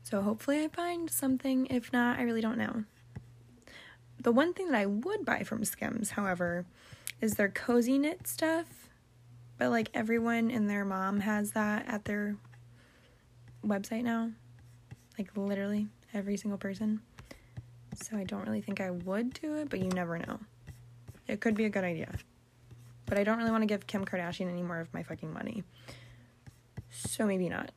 So 0.03 0.21
hopefully 0.21 0.63
I 0.63 0.69
find 0.69 1.09
something. 1.09 1.67
If 1.69 1.91
not, 1.91 2.19
I 2.19 2.21
really 2.21 2.39
don't 2.39 2.57
know. 2.57 2.85
The 4.19 4.31
one 4.31 4.53
thing 4.53 4.71
that 4.71 4.79
I 4.79 4.85
would 4.85 5.25
buy 5.25 5.43
from 5.43 5.65
Skims, 5.65 6.11
however, 6.11 6.65
is 7.21 7.35
their 7.35 7.49
cozy 7.49 7.97
knit 7.97 8.27
stuff. 8.27 8.89
But 9.57 9.69
like 9.69 9.89
everyone 9.93 10.51
and 10.51 10.69
their 10.69 10.83
mom 10.83 11.21
has 11.21 11.51
that 11.51 11.85
at 11.87 12.05
their 12.05 12.35
website 13.65 14.03
now. 14.03 14.31
Like 15.17 15.35
literally 15.35 15.87
every 16.13 16.37
single 16.37 16.57
person. 16.57 17.01
So 18.03 18.17
I 18.17 18.25
don't 18.25 18.45
really 18.45 18.61
think 18.61 18.81
I 18.81 18.91
would 18.91 19.33
do 19.33 19.55
it, 19.55 19.69
but 19.69 19.79
you 19.79 19.87
never 19.89 20.17
know. 20.17 20.39
It 21.27 21.39
could 21.39 21.55
be 21.55 21.65
a 21.65 21.69
good 21.69 21.85
idea. 21.85 22.13
But 23.05 23.17
I 23.17 23.23
don't 23.23 23.37
really 23.37 23.51
want 23.51 23.61
to 23.61 23.67
give 23.67 23.87
Kim 23.87 24.03
Kardashian 24.03 24.49
any 24.49 24.63
more 24.63 24.79
of 24.79 24.93
my 24.93 25.03
fucking 25.03 25.31
money. 25.31 25.63
So 26.89 27.25
maybe 27.25 27.49
not. 27.49 27.71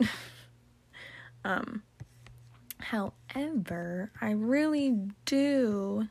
um 1.44 1.82
However, 2.80 4.10
I 4.20 4.30
really 4.30 4.96
do 5.26 6.08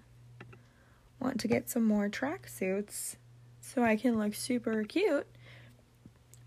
want 1.20 1.40
to 1.40 1.48
get 1.48 1.70
some 1.70 1.84
more 1.84 2.10
tracksuits 2.10 3.16
so 3.62 3.84
I 3.84 3.96
can 3.96 4.18
look 4.18 4.34
super 4.36 4.84
cute 4.84 5.28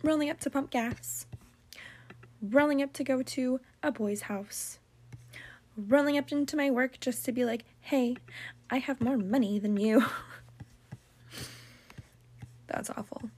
rolling 0.02 0.30
up 0.30 0.40
to 0.40 0.50
pump 0.50 0.70
gas, 0.70 1.26
rolling 2.42 2.82
up 2.82 2.92
to 2.94 3.04
go 3.04 3.22
to 3.22 3.60
a 3.82 3.92
boy's 3.92 4.22
house, 4.22 4.78
rolling 5.76 6.16
up 6.16 6.32
into 6.32 6.56
my 6.56 6.70
work 6.70 6.98
just 7.00 7.24
to 7.26 7.32
be 7.32 7.44
like, 7.44 7.64
hey, 7.80 8.16
I 8.70 8.78
have 8.78 9.00
more 9.00 9.18
money 9.18 9.58
than 9.58 9.76
you. 9.76 10.04
That's 12.66 12.90
awful. 12.90 13.30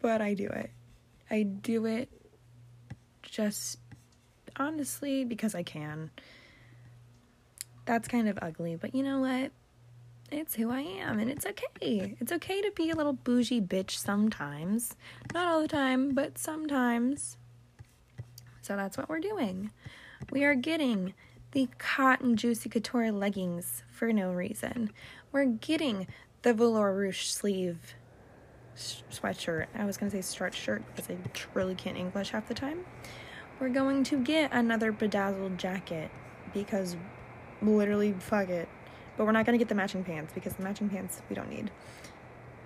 But 0.00 0.20
I 0.20 0.34
do 0.34 0.46
it. 0.46 0.70
I 1.30 1.42
do 1.42 1.86
it 1.86 2.08
just 3.22 3.78
honestly 4.56 5.24
because 5.24 5.54
I 5.54 5.62
can. 5.62 6.10
That's 7.84 8.08
kind 8.08 8.28
of 8.28 8.38
ugly, 8.42 8.76
but 8.76 8.94
you 8.94 9.02
know 9.02 9.20
what? 9.20 9.52
It's 10.30 10.54
who 10.54 10.70
I 10.70 10.80
am, 10.80 11.18
and 11.18 11.30
it's 11.30 11.46
okay. 11.46 12.16
It's 12.20 12.32
okay 12.32 12.60
to 12.60 12.70
be 12.72 12.90
a 12.90 12.96
little 12.96 13.12
bougie 13.12 13.60
bitch 13.60 13.92
sometimes. 13.92 14.96
Not 15.32 15.46
all 15.46 15.62
the 15.62 15.68
time, 15.68 16.14
but 16.14 16.36
sometimes. 16.38 17.36
So 18.60 18.76
that's 18.76 18.96
what 18.96 19.08
we're 19.08 19.20
doing. 19.20 19.70
We 20.30 20.44
are 20.44 20.54
getting 20.54 21.14
the 21.52 21.68
cotton 21.78 22.36
juicy 22.36 22.68
couture 22.68 23.12
leggings 23.12 23.84
for 23.90 24.12
no 24.12 24.32
reason. 24.32 24.90
We're 25.30 25.44
getting 25.44 26.08
the 26.42 26.52
velour 26.52 26.94
ruche 26.94 27.30
sleeve 27.30 27.94
sweatshirt. 28.76 29.66
I 29.74 29.84
was 29.84 29.96
gonna 29.96 30.10
say 30.10 30.20
stretch 30.20 30.56
shirt 30.56 30.82
because 30.88 31.08
I 31.08 31.16
truly 31.32 31.74
can't 31.74 31.96
English 31.96 32.30
half 32.30 32.48
the 32.48 32.54
time 32.54 32.84
we're 33.60 33.68
going 33.68 34.04
to 34.04 34.18
get 34.18 34.52
another 34.52 34.92
bedazzled 34.92 35.58
jacket 35.58 36.10
because 36.52 36.96
literally 37.62 38.14
fuck 38.18 38.48
it. 38.48 38.68
But 39.16 39.24
we're 39.24 39.32
not 39.32 39.46
going 39.46 39.58
to 39.58 39.62
get 39.62 39.68
the 39.68 39.74
matching 39.74 40.04
pants 40.04 40.32
because 40.34 40.54
the 40.54 40.62
matching 40.62 40.88
pants 40.88 41.22
we 41.28 41.36
don't 41.36 41.48
need. 41.48 41.70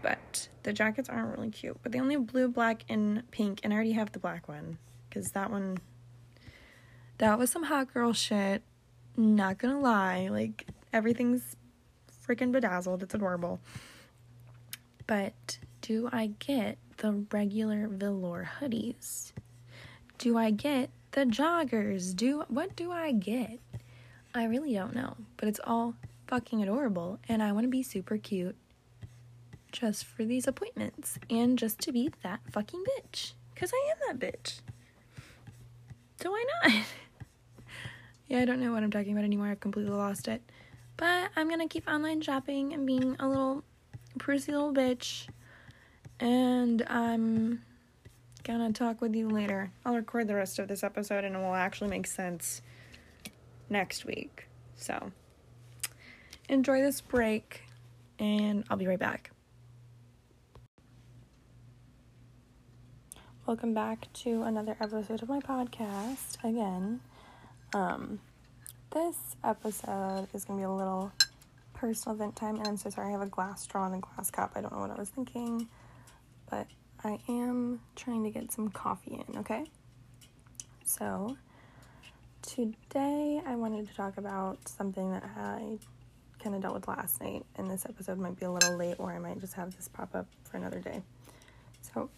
But 0.03 0.49
the 0.63 0.73
jackets 0.73 1.09
aren't 1.09 1.37
really 1.37 1.51
cute. 1.51 1.79
But 1.83 1.93
they 1.93 2.01
only 2.01 2.15
have 2.15 2.27
blue, 2.27 2.49
black, 2.49 2.85
and 2.89 3.29
pink. 3.31 3.61
And 3.63 3.73
I 3.73 3.77
already 3.77 3.93
have 3.93 4.13
the 4.13 4.19
black 4.19 4.49
one 4.49 4.79
because 5.09 5.31
that 5.33 5.51
one, 5.51 5.79
that 7.19 7.39
was 7.39 7.51
some 7.51 7.65
hot 7.65 7.93
girl 7.93 8.13
shit. 8.13 8.63
Not 9.17 9.59
gonna 9.59 9.81
lie. 9.81 10.29
Like, 10.29 10.67
everything's 10.93 11.57
freaking 12.27 12.53
bedazzled. 12.53 13.03
It's 13.03 13.15
adorable. 13.15 13.61
But 15.07 15.59
do 15.83 16.09
I 16.13 16.33
get 16.39 16.79
the 16.99 17.25
regular 17.31 17.89
velour 17.89 18.49
hoodies? 18.61 19.33
do 20.21 20.37
I 20.37 20.51
get 20.51 20.91
the 21.13 21.25
joggers? 21.25 22.15
Do 22.15 22.45
what 22.49 22.77
do 22.77 22.93
I 22.93 23.11
get? 23.13 23.59
I 24.35 24.45
really 24.45 24.75
don't 24.75 24.95
know, 24.95 25.17
but 25.39 25.49
it's 25.49 25.61
all 25.65 25.95
fucking 26.31 26.63
adorable 26.63 27.19
and 27.29 27.43
I 27.43 27.53
want 27.53 27.65
to 27.65 27.69
be 27.69 27.83
super 27.83 28.17
cute 28.17 28.57
just 29.73 30.05
for 30.05 30.25
these 30.25 30.47
appointments 30.47 31.19
and 31.29 31.59
just 31.59 31.81
to 31.81 31.93
be 31.93 32.11
that 32.23 32.41
fucking 32.51 32.83
bitch 32.83 33.33
cuz 33.55 33.73
I 33.75 33.93
am 33.93 34.19
that 34.19 34.33
bitch. 34.33 34.61
So 36.23 36.31
why 36.31 36.45
not? 36.63 36.73
yeah, 38.29 38.39
I 38.39 38.45
don't 38.45 38.61
know 38.61 38.73
what 38.73 38.83
I'm 38.83 38.91
talking 38.91 39.13
about 39.13 39.25
anymore. 39.25 39.49
I've 39.49 39.61
completely 39.61 39.93
lost 39.93 40.29
it. 40.29 40.43
But 40.97 41.31
I'm 41.35 41.49
going 41.49 41.61
to 41.61 41.69
keep 41.69 41.89
online 41.89 42.21
shopping 42.21 42.75
and 42.75 42.87
being 42.87 43.17
a 43.19 43.27
little 43.27 43.65
prissy 44.19 44.53
little 44.53 44.73
bitch. 44.73 45.29
And 46.21 46.83
I'm 46.89 47.63
gonna 48.45 48.73
talk 48.73 49.01
with 49.01 49.15
you 49.15 49.29
later. 49.29 49.73
I'll 49.85 49.95
record 49.95 50.29
the 50.29 50.35
rest 50.35 50.59
of 50.59 50.69
this 50.69 50.83
episode 50.83 51.25
and 51.25 51.35
it 51.35 51.39
will 51.39 51.55
actually 51.55 51.91
make 51.91 52.07
sense 52.07 52.63
next 53.69 54.05
week. 54.05 54.49
So, 54.77 55.13
enjoy 56.51 56.83
this 56.83 57.01
break 57.01 57.63
and 58.19 58.65
I'll 58.69 58.77
be 58.77 58.89
right 58.89 58.99
back. 58.99 59.31
Welcome 63.47 63.73
back 63.73 64.13
to 64.15 64.43
another 64.43 64.77
episode 64.81 65.23
of 65.23 65.29
my 65.29 65.39
podcast 65.39 66.43
again. 66.43 67.01
Um, 67.73 68.19
this 68.93 69.37
episode 69.45 70.27
is 70.35 70.45
gonna 70.45 70.59
be 70.59 70.65
a 70.65 70.71
little 70.71 71.13
personal 71.73 72.17
vent 72.17 72.35
time, 72.35 72.57
and 72.57 72.67
I'm 72.67 72.77
so 72.77 72.91
sorry 72.91 73.09
I 73.09 73.13
have 73.13 73.23
a 73.23 73.27
glass 73.27 73.63
straw 73.63 73.87
and 73.87 73.95
a 73.95 73.99
glass 73.99 74.31
cup. 74.31 74.53
I 74.57 74.61
don't 74.61 74.73
know 74.73 74.81
what 74.81 74.91
I 74.91 74.99
was 74.99 75.09
thinking, 75.09 75.69
but 76.51 76.67
I 77.05 77.21
am 77.29 77.81
trying 77.95 78.25
to 78.25 78.31
get 78.31 78.51
some 78.51 78.71
coffee 78.71 79.25
in, 79.29 79.39
okay? 79.39 79.65
So, 80.85 81.37
today 82.43 83.41
I 83.47 83.55
wanted 83.55 83.89
to 83.89 83.95
talk 83.95 84.19
about 84.19 84.69
something 84.69 85.13
that 85.13 85.25
I 85.37 85.79
kind 86.43 86.55
of 86.55 86.63
dealt 86.63 86.75
with 86.75 86.89
last 86.89 87.21
night, 87.21 87.45
and 87.57 87.71
this 87.71 87.85
episode 87.87 88.19
might 88.19 88.39
be 88.39 88.47
a 88.47 88.51
little 88.51 88.77
late, 88.77 88.97
or 88.99 89.13
I 89.13 89.19
might 89.19 89.39
just 89.41 89.55
have 89.55 89.75
this 89.77 89.89
pop 89.89 90.15
up 90.15 90.27
for 90.45 90.57
another 90.57 90.81
day. 90.81 91.03
So, 91.83 92.11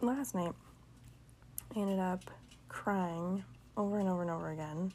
last 0.00 0.34
night 0.34 0.52
I 1.74 1.80
ended 1.80 1.98
up 1.98 2.24
crying 2.68 3.44
over 3.76 3.98
and 3.98 4.08
over 4.08 4.22
and 4.22 4.30
over 4.30 4.50
again, 4.50 4.92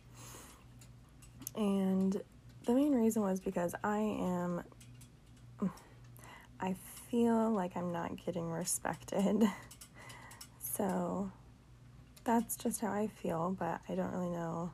and 1.56 2.22
the 2.66 2.74
main 2.74 2.94
reason 2.94 3.22
was 3.22 3.40
because 3.40 3.76
I 3.84 4.00
am, 4.00 4.64
I 6.60 6.76
feel 7.10 7.52
like 7.52 7.76
I'm 7.76 7.92
not 7.92 8.16
getting 8.26 8.50
respected. 8.50 9.44
so 10.60 11.32
that's 12.24 12.56
just 12.56 12.80
how 12.82 12.92
I 12.92 13.08
feel, 13.08 13.56
but 13.58 13.82
I 13.90 13.96
don't 13.96 14.12
really 14.12 14.30
know 14.30 14.72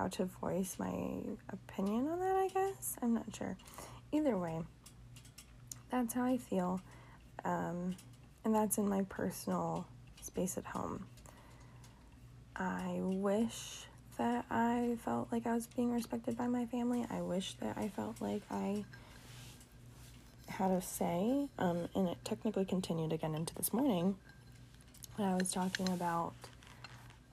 how 0.00 0.08
to 0.08 0.24
voice 0.24 0.76
my 0.78 0.94
opinion 1.50 2.08
on 2.08 2.20
that, 2.20 2.34
I 2.34 2.48
guess. 2.48 2.96
I'm 3.02 3.12
not 3.12 3.26
sure. 3.36 3.54
Either 4.12 4.34
way, 4.38 4.60
that's 5.90 6.14
how 6.14 6.24
I 6.24 6.38
feel. 6.38 6.80
Um, 7.44 7.96
and 8.42 8.54
that's 8.54 8.78
in 8.78 8.88
my 8.88 9.02
personal 9.10 9.86
space 10.22 10.56
at 10.56 10.64
home. 10.64 11.04
I 12.56 12.96
wish 13.00 13.84
that 14.16 14.46
I 14.50 14.96
felt 15.04 15.28
like 15.30 15.46
I 15.46 15.52
was 15.52 15.66
being 15.66 15.92
respected 15.92 16.34
by 16.34 16.46
my 16.46 16.64
family. 16.64 17.04
I 17.10 17.20
wish 17.20 17.52
that 17.60 17.76
I 17.76 17.88
felt 17.88 18.22
like 18.22 18.42
I 18.50 18.84
had 20.48 20.70
a 20.70 20.80
say. 20.80 21.46
Um, 21.58 21.90
and 21.94 22.08
it 22.08 22.16
technically 22.24 22.64
continued 22.64 23.12
again 23.12 23.34
into 23.34 23.54
this 23.54 23.70
morning 23.74 24.16
when 25.16 25.28
I 25.28 25.34
was 25.34 25.52
talking 25.52 25.90
about 25.90 26.32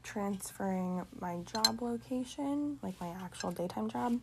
transferring 0.08 1.06
my 1.20 1.38
job 1.52 1.82
location, 1.82 2.80
like 2.82 3.00
my 3.02 3.10
actual 3.22 3.52
daytime 3.52 3.90
job, 3.90 4.18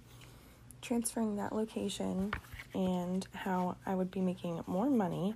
transferring 0.81 1.37
that 1.37 1.55
location 1.55 2.33
and 2.75 3.27
how 3.35 3.77
I 3.85 3.95
would 3.95 4.11
be 4.11 4.23
making 4.23 4.63
more 4.67 4.89
money 4.89 5.35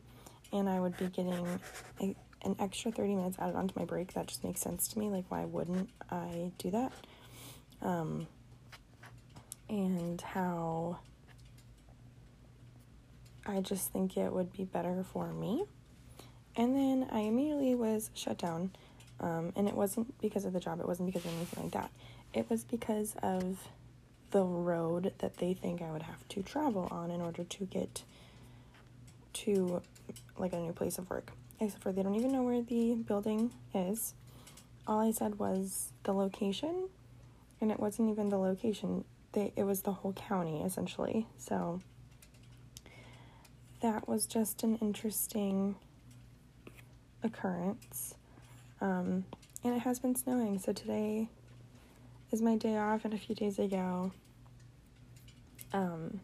and 0.51 0.67
I 0.67 0.81
would 0.81 0.97
be 0.97 1.07
getting 1.09 1.61
a, 2.01 2.17
an 2.43 2.57
extra 2.59 2.91
30 2.91 3.15
minutes 3.15 3.37
added 3.39 3.57
onto 3.57 3.79
my 3.79 3.85
break. 3.85 4.15
That 4.15 4.29
just 4.29 4.43
makes 4.43 4.63
sense 4.63 4.89
to 4.89 4.99
me. 4.99 5.11
Like, 5.11 5.27
why 5.29 5.45
wouldn't 5.45 5.91
I 6.11 6.51
do 6.57 6.71
that? 6.71 6.93
Um, 7.83 8.27
and 9.69 10.19
how 10.19 10.99
I 13.45 13.61
just 13.61 13.93
think 13.93 14.17
it 14.17 14.33
would 14.33 14.51
be 14.55 14.65
better 14.65 15.05
for 15.13 15.31
me. 15.31 15.65
And 16.57 16.75
then 16.75 17.09
I 17.13 17.21
immediately 17.21 17.75
was 17.75 18.11
shut 18.15 18.39
down. 18.39 18.71
Um, 19.21 19.53
and 19.57 19.69
it 19.69 19.75
wasn't 19.75 20.19
because 20.21 20.45
of 20.45 20.53
the 20.53 20.61
job, 20.61 20.81
it 20.81 20.87
wasn't 20.87 21.07
because 21.07 21.25
of 21.25 21.33
anything 21.37 21.65
like 21.65 21.73
that. 21.73 21.91
It 22.33 22.49
was 22.49 22.65
because 22.65 23.15
of 23.23 23.69
the 24.31 24.43
road 24.43 25.13
that 25.19 25.39
they 25.39 25.55
think 25.55 25.83
I 25.83 25.91
would 25.91 26.03
have 26.03 26.29
to 26.29 26.43
travel 26.43 26.89
on 26.91 27.11
in 27.11 27.21
order 27.21 27.45
to 27.45 27.65
get 27.65 28.03
to 29.33 29.83
like 30.37 30.53
a 30.53 30.59
new 30.59 30.73
place 30.73 30.99
of 30.99 31.09
work. 31.11 31.33
Except 31.61 31.83
for 31.83 31.93
they 31.93 32.03
don't 32.03 32.15
even 32.15 32.33
know 32.33 32.43
where 32.43 32.63
the 32.63 32.95
building 32.95 33.51
is. 33.75 34.15
All 34.87 35.01
I 35.01 35.11
said 35.11 35.39
was 35.39 35.93
the 36.05 36.13
location, 36.13 36.89
and 37.61 37.71
it 37.71 37.81
wasn't 37.81 38.11
even 38.11 38.29
the 38.29 38.39
location. 38.39 39.05
They 39.33 39.53
it 39.57 39.65
was 39.65 39.83
the 39.83 39.93
whole 39.93 40.13
county 40.13 40.63
essentially. 40.63 41.27
So 41.37 41.81
that 43.81 44.09
was 44.09 44.27
just 44.27 44.63
an 44.63 44.77
interesting 44.77 45.77
occurrence. 47.23 48.15
Um, 48.81 49.25
and 49.65 49.75
it 49.75 49.81
has 49.81 49.99
been 49.99 50.15
snowing, 50.15 50.59
so 50.59 50.73
today 50.73 51.29
is 52.31 52.41
my 52.41 52.57
day 52.57 52.77
off, 52.77 53.05
and 53.05 53.13
a 53.13 53.19
few 53.19 53.35
days 53.35 53.59
ago, 53.59 54.13
um, 55.73 56.21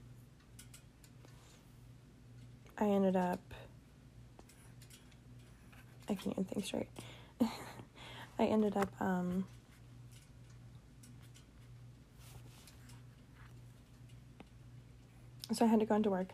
I 2.79 2.85
ended 2.87 3.17
up. 3.17 3.41
I 6.09 6.15
can't 6.15 6.33
even 6.33 6.45
think 6.45 6.67
straight. 6.67 6.89
I 8.39 8.45
ended 8.45 8.77
up 8.77 8.91
um, 9.01 9.47
so 15.53 15.65
I 15.65 15.69
had 15.69 15.81
to 15.81 15.87
go 15.87 15.95
into 15.95 16.11
work. 16.11 16.29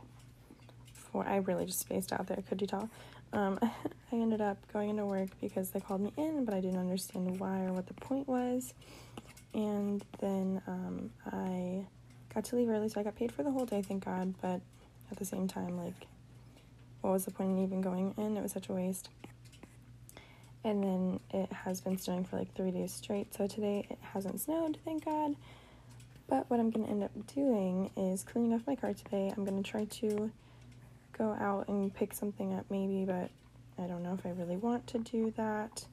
For 0.95 1.27
I 1.27 1.37
really 1.37 1.67
just 1.67 1.81
spaced 1.81 2.13
out 2.13 2.27
there. 2.27 2.43
Could 2.49 2.61
you 2.61 2.67
tell? 2.67 2.89
Um, 3.33 3.59
I 4.13 4.17
ended 4.17 4.41
up 4.41 4.59
going 4.73 4.91
into 4.91 5.07
work 5.07 5.29
because 5.41 5.71
they 5.71 5.81
called 5.81 6.01
me 6.01 6.13
in, 6.17 6.45
but 6.45 6.55
I 6.55 6.61
didn't 6.61 6.79
understand 6.79 7.39
why 7.39 7.65
or 7.65 7.73
what 7.73 7.87
the 7.87 7.95
point 7.95 8.27
was. 8.27 8.75
And 9.55 10.05
then 10.21 10.63
um, 10.67 11.11
I 11.27 11.87
got 12.35 12.45
to 12.47 12.57
leave 12.57 12.69
early, 12.69 12.89
so 12.89 13.01
I 13.01 13.05
got 13.05 13.17
paid 13.17 13.33
for 13.33 13.43
the 13.43 13.51
whole 13.51 13.67
day, 13.67 13.83
thank 13.83 14.05
God. 14.05 14.35
But 14.41 14.61
at 15.11 15.19
the 15.19 15.25
same 15.25 15.49
time, 15.49 15.77
like, 15.77 16.07
what 17.01 17.13
was 17.13 17.25
the 17.25 17.31
point 17.31 17.51
in 17.51 17.65
even 17.65 17.81
going 17.81 18.15
in? 18.17 18.37
It 18.37 18.43
was 18.43 18.53
such 18.53 18.69
a 18.69 18.73
waste. 18.73 19.09
And 20.63 20.85
then 20.85 21.21
it 21.33 21.51
has 21.53 21.81
been 21.81 21.97
snowing 21.97 22.25
for 22.25 22.37
like 22.37 22.55
three 22.55 22.71
days 22.71 22.93
straight. 22.93 23.33
So 23.35 23.47
today 23.47 23.87
it 23.89 23.99
hasn't 24.13 24.41
snowed, 24.41 24.77
thank 24.85 25.05
God. 25.05 25.35
But 26.29 26.49
what 26.49 26.61
I'm 26.61 26.71
going 26.71 26.85
to 26.85 26.93
end 26.93 27.03
up 27.03 27.11
doing 27.35 27.91
is 27.97 28.23
cleaning 28.23 28.53
off 28.53 28.67
my 28.67 28.77
car 28.77 28.93
today. 28.93 29.33
I'm 29.35 29.45
going 29.45 29.61
to 29.61 29.69
try 29.69 29.85
to 29.85 30.31
go 31.21 31.37
out 31.39 31.69
and 31.69 31.95
pick 31.95 32.15
something 32.15 32.55
up 32.55 32.65
maybe, 32.71 33.05
but 33.05 33.31
I 33.79 33.87
don't 33.87 34.03
know 34.03 34.15
if 34.15 34.25
I 34.25 34.31
really 34.31 34.57
want 34.57 34.87
to 34.89 34.99
do 34.99 35.33
that. 35.37 35.85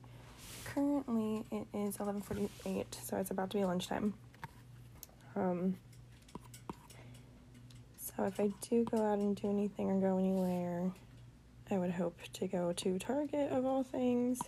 Currently 0.65 1.43
it 1.51 1.67
is 1.73 1.97
11:48, 1.97 2.85
so 3.03 3.17
it's 3.17 3.31
about 3.31 3.49
to 3.49 3.57
be 3.57 3.65
lunchtime. 3.65 4.13
Um 5.35 5.75
so 7.97 8.23
if 8.23 8.39
I 8.39 8.51
do 8.61 8.85
go 8.85 9.05
out 9.05 9.19
and 9.19 9.35
do 9.35 9.49
anything 9.49 9.91
or 9.91 9.99
go 9.99 10.17
anywhere, 10.17 10.91
I 11.69 11.77
would 11.77 11.91
hope 11.91 12.17
to 12.33 12.47
go 12.47 12.71
to 12.71 12.97
Target 12.97 13.51
of 13.51 13.65
all 13.65 13.83
things. 13.83 14.39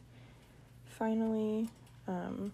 Finally, 0.85 1.69
um, 2.07 2.51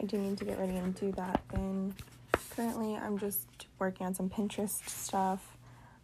I 0.00 0.04
do 0.06 0.16
need 0.16 0.38
to 0.38 0.44
get 0.44 0.58
ready 0.58 0.76
and 0.76 0.94
do 0.94 1.12
that. 1.12 1.42
Then 1.52 1.94
currently, 2.50 2.96
I'm 2.96 3.18
just 3.18 3.66
working 3.78 4.06
on 4.06 4.14
some 4.14 4.30
Pinterest 4.30 4.88
stuff, 4.88 5.55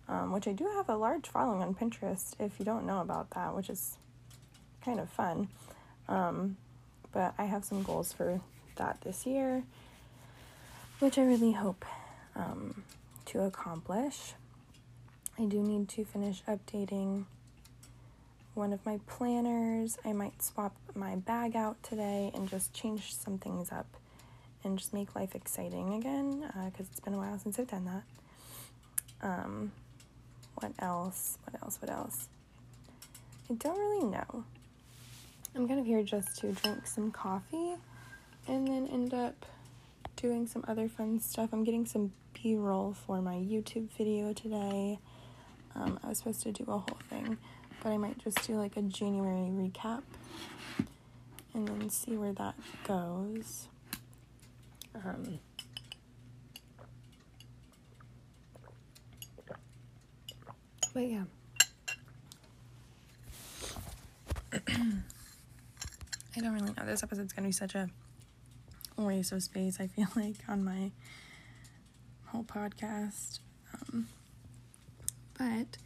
um, 0.08 0.32
which 0.32 0.46
I 0.46 0.52
do 0.52 0.66
have 0.76 0.88
a 0.88 0.96
large 0.96 1.28
following 1.28 1.62
on 1.62 1.74
Pinterest. 1.74 2.34
If 2.38 2.58
you 2.58 2.64
don't 2.64 2.86
know 2.86 3.00
about 3.00 3.30
that, 3.30 3.54
which 3.54 3.70
is 3.70 3.96
kind 4.84 5.00
of 5.00 5.08
fun, 5.10 5.48
um, 6.08 6.56
but 7.12 7.34
I 7.38 7.44
have 7.44 7.64
some 7.64 7.82
goals 7.82 8.12
for 8.12 8.40
that 8.76 9.00
this 9.02 9.26
year, 9.26 9.64
which 10.98 11.18
I 11.18 11.22
really 11.22 11.52
hope 11.52 11.84
um, 12.34 12.82
to 13.26 13.42
accomplish. 13.42 14.32
I 15.38 15.44
do 15.44 15.62
need 15.62 15.88
to 15.90 16.04
finish 16.04 16.42
updating 16.46 17.24
one 18.54 18.72
of 18.72 18.84
my 18.84 19.00
planners. 19.06 19.98
I 20.04 20.12
might 20.12 20.42
swap 20.42 20.76
my 20.94 21.16
bag 21.16 21.56
out 21.56 21.82
today 21.82 22.30
and 22.34 22.48
just 22.48 22.74
change 22.74 23.14
some 23.14 23.38
things 23.38 23.72
up 23.72 23.86
and 24.64 24.78
just 24.78 24.92
make 24.92 25.14
life 25.14 25.34
exciting 25.34 25.94
again 25.94 26.40
because 26.66 26.86
uh, 26.86 26.90
it's 26.90 27.00
been 27.00 27.14
a 27.14 27.18
while 27.18 27.38
since 27.38 27.58
I've 27.58 27.68
done 27.68 27.84
that. 27.86 28.02
Um, 29.26 29.72
what 30.62 30.72
else? 30.78 31.38
What 31.44 31.62
else? 31.62 31.78
What 31.80 31.90
else? 31.90 32.28
I 33.50 33.54
don't 33.54 33.78
really 33.78 34.04
know. 34.04 34.44
I'm 35.54 35.66
kind 35.66 35.80
of 35.80 35.86
here 35.86 36.02
just 36.02 36.38
to 36.38 36.52
drink 36.52 36.86
some 36.86 37.10
coffee 37.10 37.74
and 38.48 38.66
then 38.66 38.88
end 38.88 39.12
up 39.12 39.44
doing 40.16 40.46
some 40.46 40.64
other 40.68 40.88
fun 40.88 41.20
stuff. 41.20 41.50
I'm 41.52 41.64
getting 41.64 41.84
some 41.84 42.12
B 42.32 42.54
roll 42.54 42.94
for 42.94 43.20
my 43.20 43.34
YouTube 43.34 43.88
video 43.98 44.32
today. 44.32 44.98
Um, 45.74 45.98
I 46.02 46.08
was 46.08 46.18
supposed 46.18 46.42
to 46.42 46.52
do 46.52 46.64
a 46.68 46.78
whole 46.78 46.98
thing, 47.10 47.36
but 47.82 47.90
I 47.90 47.96
might 47.96 48.18
just 48.18 48.46
do 48.46 48.54
like 48.54 48.76
a 48.76 48.82
January 48.82 49.50
recap 49.50 50.02
and 51.54 51.68
then 51.68 51.90
see 51.90 52.16
where 52.16 52.32
that 52.34 52.54
goes. 52.86 53.68
Um, 54.94 55.38
but 60.92 61.08
yeah. 61.08 61.24
I 66.34 66.40
don't 66.40 66.52
really 66.54 66.72
know. 66.72 66.84
This 66.84 67.02
episode's 67.02 67.32
gonna 67.32 67.48
be 67.48 67.52
such 67.52 67.74
a 67.74 67.88
waste 68.96 69.32
of 69.32 69.42
space, 69.42 69.78
I 69.80 69.86
feel 69.86 70.08
like, 70.16 70.36
on 70.48 70.64
my 70.64 70.90
whole 72.26 72.44
podcast. 72.44 73.40
Um, 73.74 74.08
but 75.38 75.76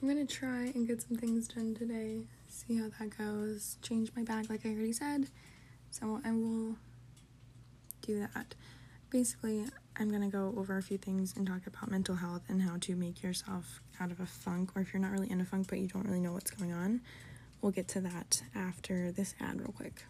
I'm 0.00 0.08
gonna 0.08 0.26
try 0.26 0.72
and 0.74 0.86
get 0.86 1.02
some 1.02 1.16
things 1.16 1.48
done 1.48 1.74
today, 1.74 2.22
see 2.48 2.76
how 2.76 2.88
that 2.98 3.16
goes. 3.16 3.78
Change 3.82 4.10
my 4.16 4.22
bag, 4.22 4.48
like 4.50 4.64
I 4.64 4.70
already 4.70 4.92
said. 4.92 5.28
So 5.90 6.20
I 6.24 6.32
will 6.32 6.76
do 8.02 8.20
that. 8.34 8.54
Basically, 9.08 9.64
I'm 9.96 10.10
gonna 10.10 10.28
go 10.28 10.52
over 10.56 10.76
a 10.76 10.82
few 10.82 10.98
things 10.98 11.34
and 11.36 11.46
talk 11.46 11.66
about 11.66 11.90
mental 11.90 12.16
health 12.16 12.42
and 12.48 12.60
how 12.62 12.76
to 12.80 12.96
make 12.96 13.22
yourself 13.22 13.80
out 14.00 14.10
of 14.10 14.20
a 14.20 14.26
funk, 14.26 14.70
or 14.74 14.82
if 14.82 14.92
you're 14.92 15.00
not 15.00 15.12
really 15.12 15.30
in 15.30 15.40
a 15.40 15.44
funk 15.44 15.68
but 15.68 15.78
you 15.78 15.86
don't 15.86 16.04
really 16.04 16.20
know 16.20 16.32
what's 16.32 16.50
going 16.50 16.72
on. 16.72 17.00
We'll 17.62 17.72
get 17.72 17.88
to 17.88 18.00
that 18.02 18.42
after 18.54 19.12
this 19.12 19.34
ad, 19.40 19.60
real 19.60 19.72
quick. 19.72 20.04